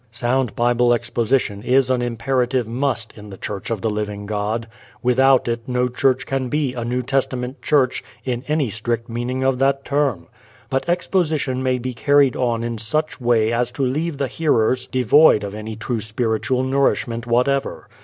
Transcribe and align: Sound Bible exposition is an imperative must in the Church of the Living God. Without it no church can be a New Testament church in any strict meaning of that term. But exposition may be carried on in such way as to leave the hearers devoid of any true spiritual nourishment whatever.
Sound 0.09 0.55
Bible 0.55 0.95
exposition 0.95 1.61
is 1.61 1.91
an 1.91 2.01
imperative 2.01 2.67
must 2.67 3.15
in 3.15 3.29
the 3.29 3.37
Church 3.37 3.69
of 3.69 3.81
the 3.81 3.89
Living 3.91 4.25
God. 4.25 4.65
Without 5.03 5.47
it 5.47 5.61
no 5.67 5.87
church 5.87 6.25
can 6.25 6.49
be 6.49 6.73
a 6.73 6.83
New 6.83 7.03
Testament 7.03 7.61
church 7.61 8.03
in 8.25 8.43
any 8.47 8.71
strict 8.71 9.09
meaning 9.09 9.43
of 9.43 9.59
that 9.59 9.85
term. 9.85 10.25
But 10.71 10.89
exposition 10.89 11.61
may 11.61 11.77
be 11.77 11.93
carried 11.93 12.35
on 12.35 12.63
in 12.63 12.79
such 12.79 13.21
way 13.21 13.51
as 13.53 13.71
to 13.73 13.83
leave 13.83 14.17
the 14.17 14.25
hearers 14.25 14.87
devoid 14.87 15.43
of 15.43 15.53
any 15.53 15.75
true 15.75 16.01
spiritual 16.01 16.63
nourishment 16.63 17.27
whatever. 17.27 17.87